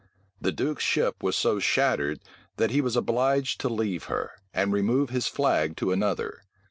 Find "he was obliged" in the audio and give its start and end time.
2.71-3.61